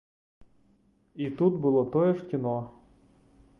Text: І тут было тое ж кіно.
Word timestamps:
І 1.25 1.27
тут 1.41 1.53
было 1.67 1.81
тое 1.99 2.09
ж 2.17 2.27
кіно. 2.35 2.57